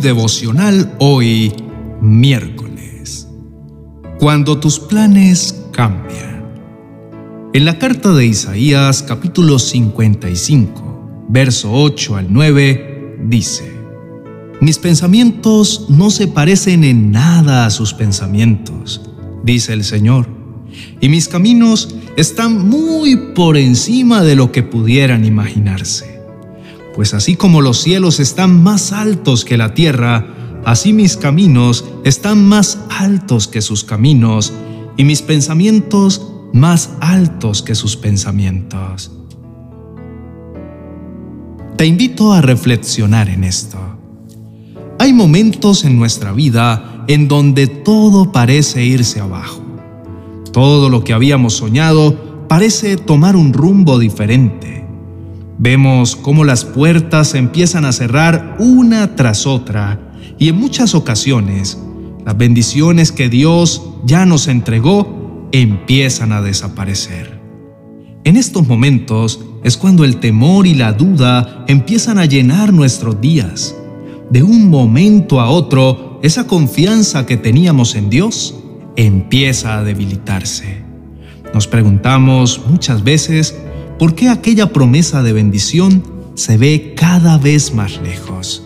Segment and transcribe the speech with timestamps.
[0.00, 1.52] devocional hoy,
[2.00, 3.28] miércoles.
[4.18, 6.44] Cuando tus planes cambian.
[7.52, 13.72] En la carta de Isaías capítulo 55, verso 8 al 9, dice,
[14.60, 19.02] Mis pensamientos no se parecen en nada a sus pensamientos,
[19.44, 20.28] dice el Señor,
[21.00, 26.09] y mis caminos están muy por encima de lo que pudieran imaginarse.
[26.94, 30.26] Pues así como los cielos están más altos que la tierra,
[30.64, 34.52] así mis caminos están más altos que sus caminos,
[34.96, 39.10] y mis pensamientos más altos que sus pensamientos.
[41.76, 43.78] Te invito a reflexionar en esto.
[44.98, 49.62] Hay momentos en nuestra vida en donde todo parece irse abajo.
[50.52, 54.79] Todo lo que habíamos soñado parece tomar un rumbo diferente
[55.62, 60.00] Vemos cómo las puertas empiezan a cerrar una tras otra
[60.38, 61.78] y en muchas ocasiones
[62.24, 67.38] las bendiciones que Dios ya nos entregó empiezan a desaparecer.
[68.24, 73.76] En estos momentos es cuando el temor y la duda empiezan a llenar nuestros días.
[74.30, 78.54] De un momento a otro, esa confianza que teníamos en Dios
[78.96, 80.82] empieza a debilitarse.
[81.52, 83.54] Nos preguntamos muchas veces
[84.00, 86.02] ¿por qué aquella promesa de bendición
[86.34, 88.64] se ve cada vez más lejos?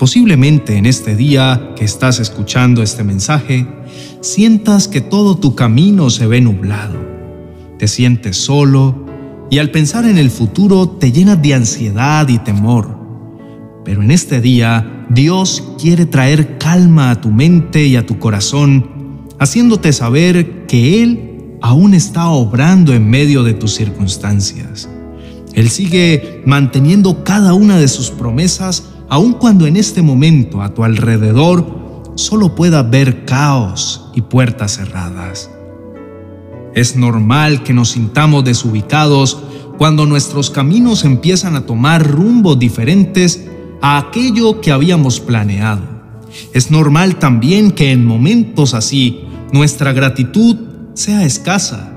[0.00, 3.68] Posiblemente en este día que estás escuchando este mensaje,
[4.22, 6.98] sientas que todo tu camino se ve nublado,
[7.78, 9.06] te sientes solo
[9.48, 12.98] y al pensar en el futuro te llenas de ansiedad y temor.
[13.84, 19.22] Pero en este día Dios quiere traer calma a tu mente y a tu corazón,
[19.38, 21.25] haciéndote saber que Él
[21.60, 24.88] aún está obrando en medio de tus circunstancias.
[25.54, 30.84] Él sigue manteniendo cada una de sus promesas, aun cuando en este momento a tu
[30.84, 35.50] alrededor solo pueda ver caos y puertas cerradas.
[36.74, 39.38] Es normal que nos sintamos desubicados
[39.78, 43.46] cuando nuestros caminos empiezan a tomar rumbos diferentes
[43.80, 45.82] a aquello que habíamos planeado.
[46.52, 49.22] Es normal también que en momentos así
[49.52, 50.56] nuestra gratitud
[50.96, 51.92] sea escasa,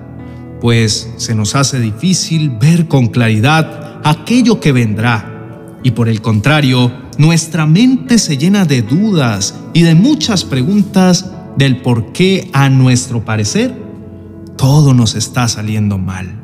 [0.60, 5.78] pues se nos hace difícil ver con claridad aquello que vendrá.
[5.84, 11.82] Y por el contrario, nuestra mente se llena de dudas y de muchas preguntas del
[11.82, 13.74] por qué, a nuestro parecer,
[14.58, 16.36] todo nos está saliendo mal.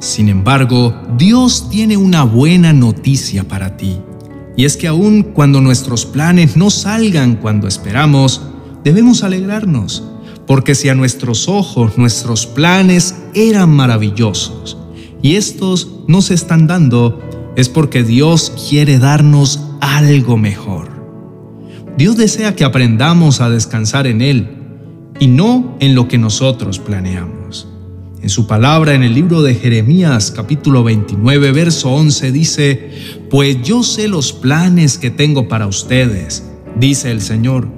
[0.00, 3.98] Sin embargo, Dios tiene una buena noticia para ti.
[4.56, 8.40] Y es que aun cuando nuestros planes no salgan cuando esperamos,
[8.84, 10.11] debemos alegrarnos
[10.52, 14.76] porque si a nuestros ojos nuestros planes eran maravillosos
[15.22, 17.22] y estos no se están dando,
[17.56, 20.90] es porque Dios quiere darnos algo mejor.
[21.96, 24.46] Dios desea que aprendamos a descansar en Él
[25.18, 27.66] y no en lo que nosotros planeamos.
[28.20, 32.90] En su palabra en el libro de Jeremías capítulo 29 verso 11 dice,
[33.30, 36.44] Pues yo sé los planes que tengo para ustedes,
[36.78, 37.68] dice el Señor.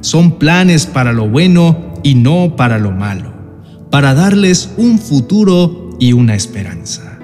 [0.00, 3.32] Son planes para lo bueno y no para lo malo,
[3.90, 7.18] para darles un futuro y una esperanza.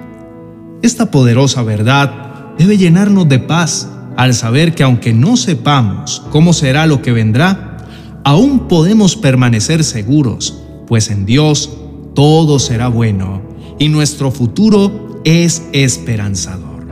[0.81, 6.85] Esta poderosa verdad debe llenarnos de paz al saber que aunque no sepamos cómo será
[6.85, 7.77] lo que vendrá,
[8.25, 11.69] aún podemos permanecer seguros, pues en Dios
[12.13, 13.41] todo será bueno
[13.79, 16.89] y nuestro futuro es esperanzador.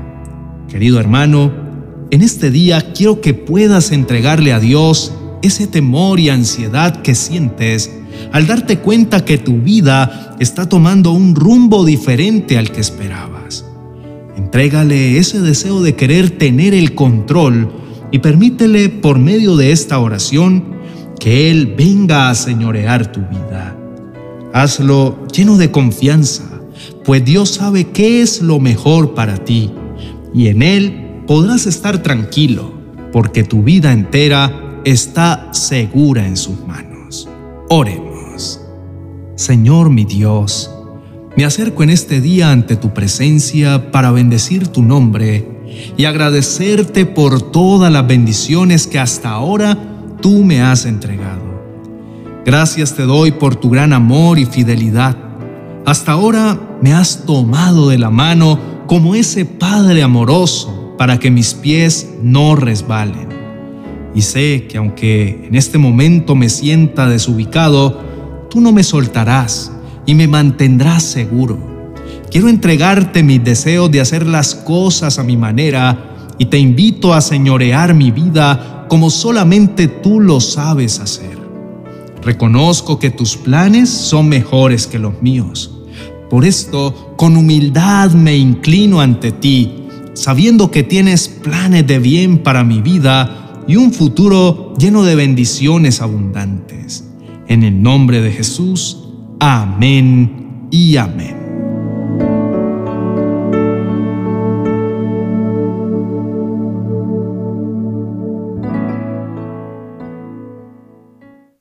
[0.69, 1.51] Querido hermano,
[2.09, 7.91] en este día quiero que puedas entregarle a Dios ese temor y ansiedad que sientes
[8.31, 13.65] al darte cuenta que tu vida está tomando un rumbo diferente al que esperabas.
[14.37, 17.71] Entrégale ese deseo de querer tener el control
[18.11, 20.63] y permítele por medio de esta oración
[21.19, 23.77] que Él venga a señorear tu vida.
[24.53, 26.43] Hazlo lleno de confianza,
[27.05, 29.71] pues Dios sabe qué es lo mejor para ti
[30.33, 32.73] y en Él podrás estar tranquilo,
[33.11, 37.29] porque tu vida entera está segura en sus manos.
[37.69, 38.61] Oremos.
[39.35, 40.71] Señor mi Dios,
[41.35, 45.47] me acerco en este día ante tu presencia para bendecir tu nombre
[45.97, 49.77] y agradecerte por todas las bendiciones que hasta ahora
[50.21, 51.41] tú me has entregado.
[52.45, 55.15] Gracias te doy por tu gran amor y fidelidad.
[55.85, 61.53] Hasta ahora me has tomado de la mano como ese Padre amoroso para que mis
[61.53, 63.30] pies no resbalen
[64.13, 68.01] y sé que aunque en este momento me sienta desubicado,
[68.49, 69.71] tú no me soltarás
[70.05, 71.93] y me mantendrás seguro.
[72.29, 77.21] Quiero entregarte mis deseos de hacer las cosas a mi manera y te invito a
[77.21, 81.37] señorear mi vida como solamente tú lo sabes hacer.
[82.23, 85.77] Reconozco que tus planes son mejores que los míos.
[86.29, 92.63] Por esto, con humildad me inclino ante ti, sabiendo que tienes planes de bien para
[92.63, 97.07] mi vida y un futuro lleno de bendiciones abundantes.
[97.47, 99.09] En el nombre de Jesús,
[99.39, 101.40] amén y amén.